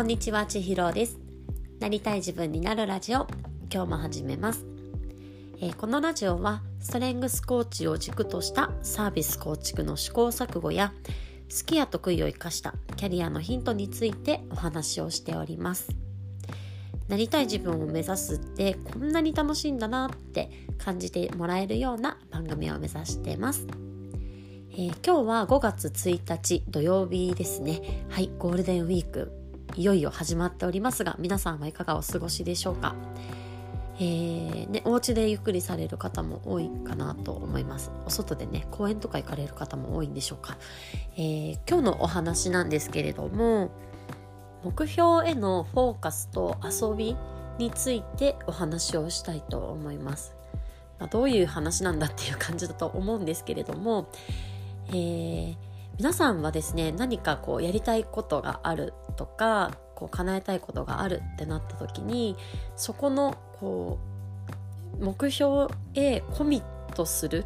[0.00, 1.18] こんにちは、ちひろです。
[1.78, 3.26] なりたい自分になるラジオ、
[3.70, 4.64] 今日も始めます。
[5.60, 10.94] えー、このラジオは、ストレングスコーチを軸としたサービス構築の試行錯誤や、
[11.50, 15.90] 好きや得意を生かしたキャリアのヒントについてお話をしております。
[17.08, 20.48] なりたい自分を目指すってこんなに楽しいんだなって
[20.78, 23.66] 感じてもらえるような番組を目指してます。
[24.72, 28.06] えー、今日は5月1日土曜日ですね。
[28.08, 29.39] はい、ゴールデンウィーク
[29.76, 32.94] いよいよ始まっておりますが皆さんはいかがお過ごしでしょうか？
[33.98, 37.90] えーね、お家でゆっくりされる方も多いかなと思います。
[38.06, 40.56] お外でね公園とか行かれる方も多いんでしょうか、
[41.16, 43.70] えー、今日のお話なんですけれども
[44.64, 47.16] 目標へのフォーカスと遊び
[47.58, 50.34] についてお話をしたいと思います、
[50.98, 54.08] まあ、どういう話なんだっていう感じだと思うんですけれども、
[54.88, 55.56] えー
[56.00, 62.38] 皆さんはですね何かこうやりたいことがあるとかこう叶えたいことがあるってなった時に
[62.74, 63.98] そこのこ
[64.98, 67.44] う目標へコミットする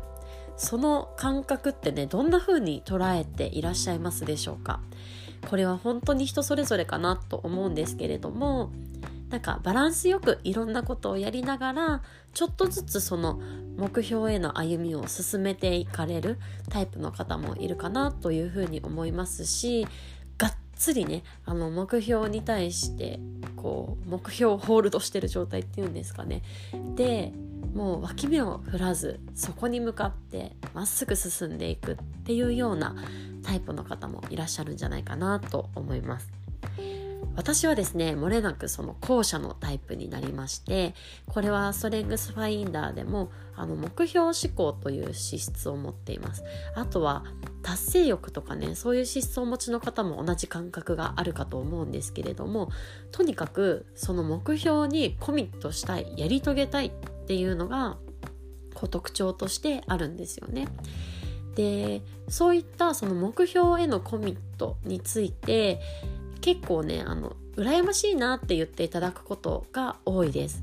[0.57, 4.79] その感覚ってねどんな風に捉えていらっしゃいますでしょうか？
[5.51, 8.71] これは本当に人それぞれかなと思うんですけれども
[9.31, 12.03] なんかバランスよくいろんなことをやりながら
[12.33, 13.41] ちょっとずつその
[13.77, 16.39] 目標への歩みを進めていかれる
[16.71, 19.87] タイプの方もいるかなというふうに思いますし
[20.39, 23.21] がっつりねあの目標に対して
[23.57, 26.43] こう目標をホールドしてる状態っていうんですかね
[26.95, 27.33] で
[27.75, 32.95] もう脇目を振らずそこに向かってまっすぐ進んでいくっていうような
[33.43, 36.44] タイプの方もいらっしゃるんじゃないかなと思います。
[37.37, 40.95] 私はですね漏れなくその後者のタイプになりまして
[41.27, 47.25] これはストレングスファインダーでもあの目標思考という資質を持っていますあとは
[47.63, 52.71] 達成欲とかねそういう資質をお持ちの方も同じ感覚があるかと思うんですけれども
[53.11, 56.91] とにかくその目標にコミットしたいやり遂げたいっ
[57.27, 57.97] ていうのが
[58.75, 60.69] こう特徴としてあるんですよね。
[61.55, 65.81] でそういったその目標へのコミットについて
[66.45, 70.63] 結構ねあの羨ましいなって言っていただくことが多いです。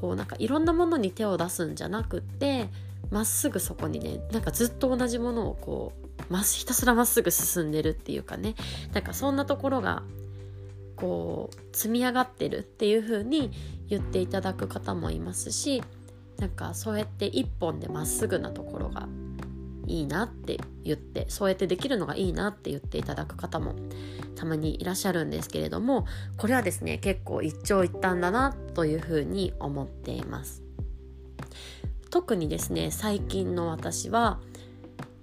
[0.00, 2.70] こうなんかいろんなものに手を出すんじゃなくって
[3.10, 5.92] まっすぐそこにねなんかずっと同じものをこ
[6.26, 8.54] うまひたすらまっすぐ進んでるっていうかね。
[8.94, 10.04] なんかそんなところが
[10.96, 13.50] こう積み上がってるっていう風に
[13.88, 15.82] 言っていただく方もいますし
[16.38, 19.06] なんかそうやって一本でまっすぐなところが
[19.90, 23.74] いいなって言ってそうやってできるのがいいなって言っていただく方も
[24.36, 26.06] たまにいらっしゃるんですけれども
[26.36, 30.62] これはですね結構一長一短だなというふうに思っています。
[32.10, 34.40] 特にですね最近の私は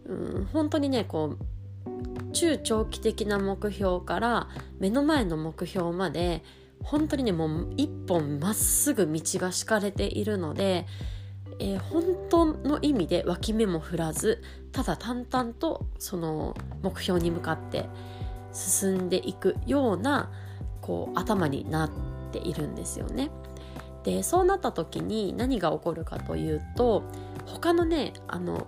[0.06, 4.48] うん本当にねこう中長期的な目標から
[4.80, 6.44] 目の前の目標まで
[6.84, 10.86] 本当にねもう一本まっすぐ道が敷かれているので
[11.59, 17.90] えー、本当の意味で脇目も振らずただ淡々とその目標に向かって
[18.53, 20.31] 進んでいくような
[20.81, 21.91] こう頭になっ
[22.31, 23.29] ているんですよね。
[24.03, 27.03] でそうなった時に何が起こるかというと
[27.45, 28.68] 他のねあの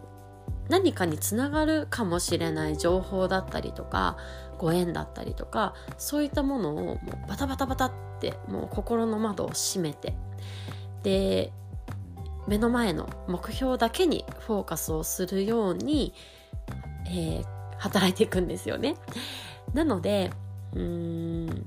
[0.68, 4.18] 何かにつながるかもしれない情報だったりとか
[4.58, 10.16] ご縁だったりとかそういったものをもうバタバタバタってもう心の窓を閉めて
[11.04, 11.54] で
[12.50, 16.14] 目の前の目標だけにフォーカスをするように、
[17.08, 17.46] えー、
[17.78, 18.96] 働いていくんですよね。
[19.74, 20.32] なので
[20.74, 21.66] うーん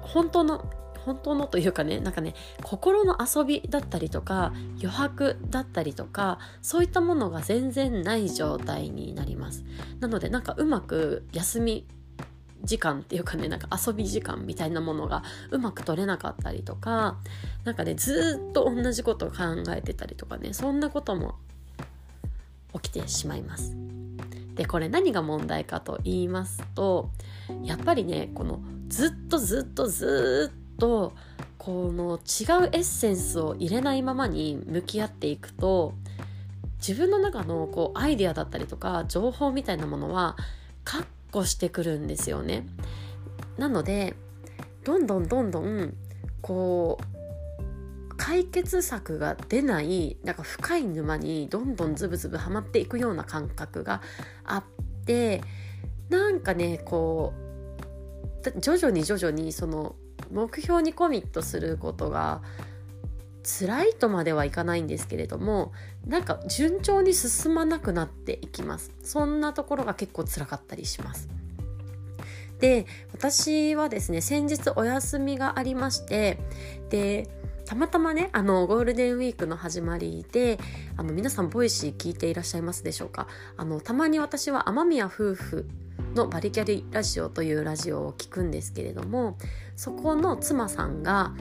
[0.00, 0.64] 本当の
[1.04, 9.64] 本当のというかねなんかね心の遊びだったりとか余白だったりとかそういったものが全然ない状態になります
[10.00, 11.86] なのでなんかうまく休み
[12.62, 17.16] 時間っていうかねなんか遊び時間みたいなものがうまく取れなかったりとか
[17.64, 19.36] なんかねずっと同じことを考
[19.74, 21.36] えてたりとかねそんなことも
[22.74, 23.74] 起きてしまいます。
[24.54, 27.10] でこれ何が問題かと言いますと
[27.62, 31.14] やっぱりねこのずっとずっとずっと
[31.56, 35.94] この違うエッセンスを入れないままに向き合っていくと
[36.78, 40.36] 自分の中のこうアイデアだったりとか情報みたいなものは
[40.84, 42.66] 確構してくるんですよね。
[43.58, 44.14] なので
[44.84, 45.94] どんどんどんどん
[46.40, 54.02] こう解決策が出ないなんか深い沼にどんどんズブズブはまっていくような感覚が
[54.44, 54.64] あっ
[55.06, 55.42] て
[56.08, 59.96] なんかねこう徐々に徐々にその
[60.30, 62.42] 目標にコミットすることが
[63.42, 65.72] 辛いとまではいかないんですけれども
[66.06, 68.92] なんか順調に進まなくなっていきます。
[69.02, 71.28] そんなところが結構辛かったりします。
[72.58, 76.38] で私はですね先日お休みがありまして
[76.90, 77.30] で
[77.64, 80.58] たまたまねあのゴールデンウィークの始まりで
[80.98, 83.28] あの皆さん Voicy 聞いていらっしゃいますでしょうか？
[83.56, 85.66] あのたまに私は雨宮夫婦
[86.14, 89.38] のバリキャリラジオというラジオを聞くんですけれども
[89.76, 91.32] そこの妻さんが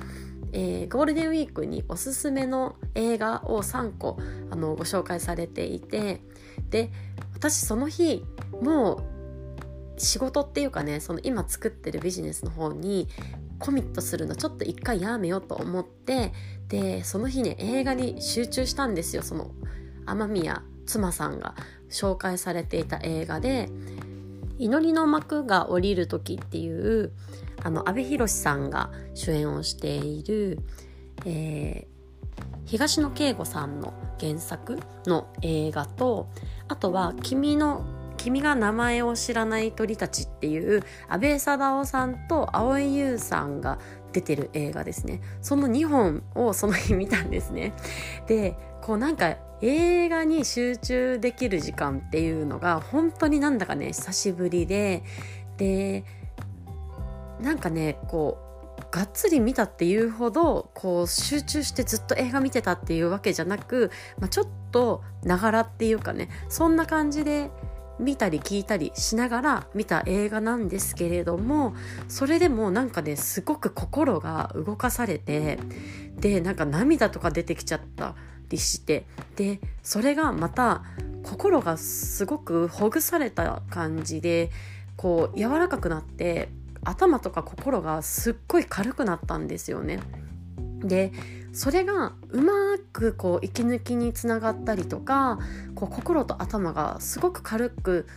[0.52, 4.18] えー、ゴールデンウィークにおすすめの映画を3個
[4.50, 6.22] あのご紹介されていて
[6.70, 6.92] で
[7.36, 8.26] 私その日
[8.62, 13.08] もう仕事っていうかねその今作ってるビジネスの方に
[13.60, 16.34] コミットするのちょっと一回やめようと思って
[16.70, 19.22] でその日ね映画に集中したんですよ。
[19.22, 19.52] その
[20.06, 21.56] 雨宮妻さんが
[21.90, 23.70] 紹介されていた映画で
[24.60, 27.12] 「祈りの幕が降りる時」っていう
[27.64, 30.60] あの阿部寛さんが主演をしている、
[31.26, 36.30] えー、東野圭吾さんの原作の映画と
[36.68, 37.84] あとは「君の
[38.18, 43.80] 君が名前を知らない鳥たちっていう安倍貞夫さんと蒼井優さんが
[44.12, 45.22] 出てる映画ですね。
[45.42, 47.74] その2本をその日見たんですね。
[48.28, 55.04] でこうなんか映画に集中できる時間っていうのが本当になんだかね久しぶりで
[55.58, 56.04] で
[57.42, 58.50] なんかねこう
[58.92, 67.52] がっつり見たっていうほどこう集中してずっと映画見てたっていうわけじゃなく、まあ、ちょっとながらっていうかねそんな感じで
[68.00, 71.76] 見たり聞いたりしながら見た映画なんですけれども
[72.08, 75.60] それでもなんかねすごく心が動かされて
[76.16, 78.16] でなんか涙とか出てきちゃった
[78.50, 79.06] りして
[79.36, 80.84] でそれがまた
[81.24, 84.50] 心がすごくほぐされた感じで
[84.96, 86.50] こう柔らかくなって
[86.84, 90.00] 頭とか心がすっごい軽くなったんですよね。
[90.80, 91.12] で
[91.54, 92.54] それがうま
[92.94, 95.40] くこう息抜きにつながったりとか
[95.76, 98.08] こう心と頭がすごく軽く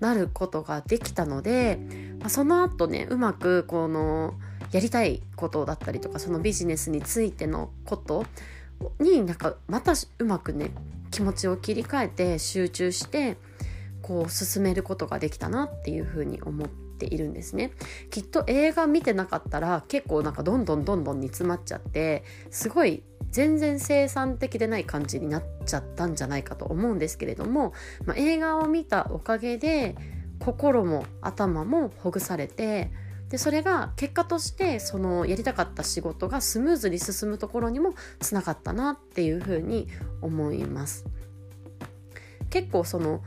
[0.00, 1.78] なることができたので、
[2.20, 4.34] まあ、その後ねうまくこの
[4.72, 8.24] やりたいことだったりとかそのビジネスについてのこと
[8.98, 10.70] になんかまたうまくね
[11.10, 13.36] 気持ちを切り替えて集中して
[14.00, 17.72] こう進めることができたなっていうふうに思ってているんですね
[18.10, 27.72] きっと映画見てなかったら結構なんかどんどんどんどん煮詰まっちゃってすごい全然生産的でない感じになっちゃったんじゃないかと思うんですけれども、
[28.04, 29.96] まあ、映画を見たおかげで
[30.38, 32.90] 心も頭もほぐされて
[33.30, 39.88] でそれが結果としてそのやりたかった仕事がスムーズに進むところにもつながったなっていうふうに
[40.20, 41.06] 思います。
[42.50, 43.22] 結構その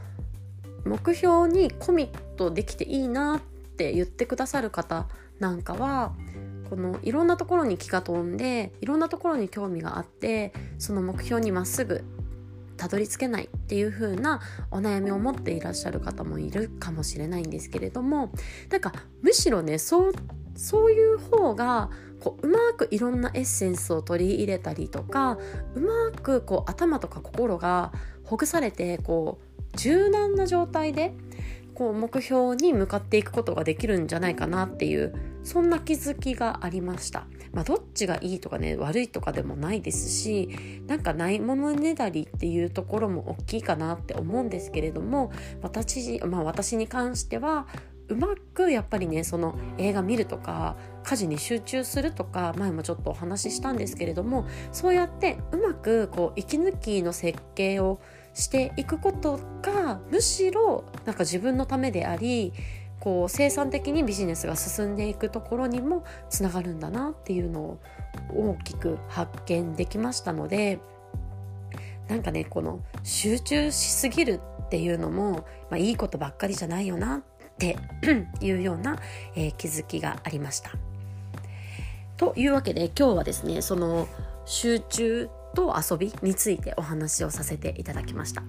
[0.86, 3.42] 目標にコミットできていいな
[3.76, 5.08] って言ってくださる方
[5.40, 6.14] なんかは
[6.70, 12.06] このいろんなところに気が飛んでいろんなところに興味があってその目標にまっすぐ
[12.78, 14.42] たどり着けないっていう風な
[14.72, 18.32] お悩みを持っていらっしゃる方もいるかもしれないんですけれども
[18.70, 20.14] なんかむしろねそう
[20.56, 21.90] そういう方が
[22.22, 25.38] こううまくいろんなエッセンスを取り入れたりとか
[25.76, 27.92] うまくこう頭とか心が
[28.24, 29.40] ほぐされてこ
[29.74, 31.14] う柔軟な状態で
[31.76, 35.14] こう目標に向かっていくことができるんじゃないかなっていう
[35.44, 37.28] そんな気づきがありました。
[37.54, 40.50] まあ、どっちがいいとかね悪いとかでもないですし
[40.88, 45.32] なんかないものねだりっていうところも大きいかなって思うんですけれども
[45.62, 47.68] 私,、まあ、私に関しては
[48.08, 58.00] うまくやっぱりねその映画見るとか家事に集中するとか前もちょっとお話ししたんですけれどもそうやってうまくこう息抜きの設計を
[58.36, 62.54] していくことがむしろなんか自分のためであり
[63.00, 67.80] こう生産的にビジネスが進んでいくところにもつながるんだなっていうのを
[68.30, 70.80] 大きく発見できましたので
[72.08, 77.22] なんかねこの集中しすぎるっていうのも、まあ、いいことばっかりじゃないよなっ
[77.58, 77.78] て
[78.42, 78.98] いうような、
[79.36, 80.72] えー、気づきがありました。
[82.18, 84.08] というわけで今日はですねその
[84.46, 88.44] 集中と遊びについてお話をさせていただきました。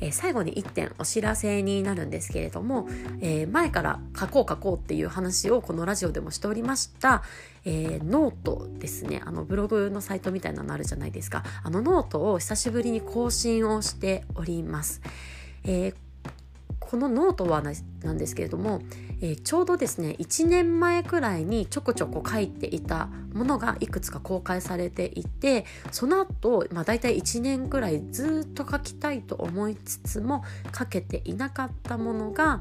[0.00, 2.86] えー、最後に1点お知らせになるんですけれども、
[3.20, 7.22] えー、前から書こう書こうっていう話をこのラジオでもしておりました、
[7.64, 9.20] えー、ノートですね。
[9.24, 11.44] あのブログのサイトみたいなのあるじゃないですか。
[11.62, 15.00] あのノートを久しぶりに更新をしております、
[15.64, 15.94] えー、
[16.86, 18.80] このノートはなんですけれども、
[19.20, 30.44] えー、ちょうどですね1年前くらいにちょこちょこ書いていたものがいくつか公開されていてその後、まあ大体1年くらいずっと書きたいと思いつつも
[30.76, 32.60] 書けていなかったものが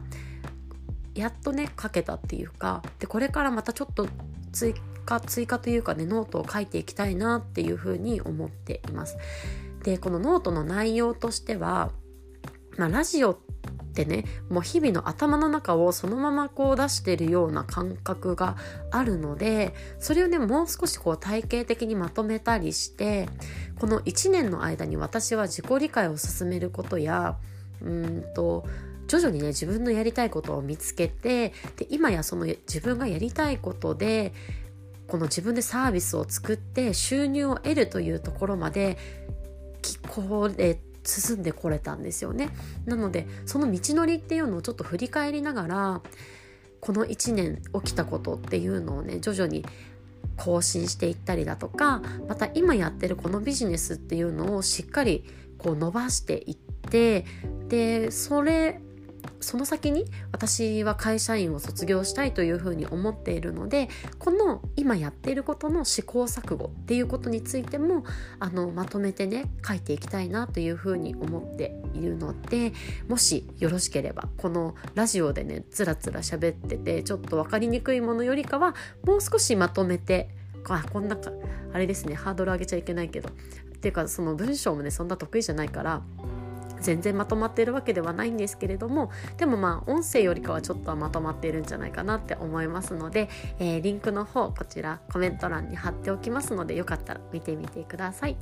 [1.14, 4.08] やっとね書けたっていうかでこれからまたちょっと
[4.52, 4.74] 追
[5.06, 9.18] 加追加というかねノートを書いていきたいなっていうふうに思っています。
[9.84, 11.92] でこのノートの内容としては、
[12.76, 13.38] まあ、ラジオっ
[13.96, 18.58] ってねもう日々の頭の中をそのままこう出してるような感覚が
[18.92, 23.30] あるのでそれをねもう少しこう体系的にまとめたりして
[23.80, 27.38] この1年の間に私は自己理解を進めることや
[27.82, 28.66] うんと
[29.08, 34.34] 徐々にね自分のやりたいことを見つけてで今やその自分がやりたいことで
[35.08, 38.98] この自分でサービスを作って収入を得るというところまで
[39.82, 42.50] 聞こえ進んでこれたんですよね。
[42.86, 46.02] なのでその道のりっていうのをちょっと振り返りながら
[46.80, 49.66] この1年起きたことっていうのをね徐々に
[50.38, 55.24] 更新していったりだとかまた今やってるこのビジネスっていうのをしっかり
[55.58, 57.26] こう伸ばしていって
[57.70, 58.82] でそれ
[59.46, 68.04] その先に私は会社員を卒業したいというふうに思っているのでこの今やっていることの試行錯誤っていうことについても
[68.40, 72.74] あのまとめてね書いていきたいなというふうに思っているので
[73.08, 78.74] もしよろしければこのラジオでねつらつら喋っててちょっと分かりにくいものよりかは
[79.06, 80.30] もう少しまとめて
[80.68, 81.32] あこんなか
[81.72, 86.02] あれですねハードル上げちゃいけないけどっていうかその文章もねそんな得意じゃないから
[86.82, 93.30] 全然まとまってるわけではないんですけれどもでもまあ音声よりかはちょっとはまとまっているんじゃないかなって思いますので、
[93.60, 98.38] えー、リンクの方こちらコメント欄に貼っておきますのでよかったら見てみてください。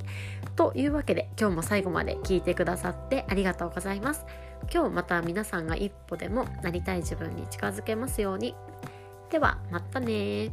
[0.56, 4.24] というわけで今日も最後まで聞いてくださってありがとうございます。
[4.72, 8.54] 今日また皆さんが一歩でもなりたい自分に近づけますように。
[9.30, 10.52] ではまたね